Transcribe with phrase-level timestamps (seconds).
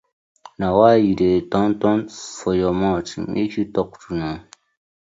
[0.59, 1.99] Na why yu dey turn turn
[2.37, 4.37] for yah mouth, make yu talk true naw.